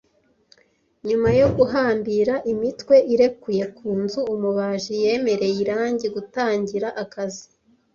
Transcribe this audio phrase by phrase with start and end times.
[1.07, 7.45] Nyuma yo guhambira imitwe irekuye ku nzu, umubaji yemereye irangi gutangira akazi.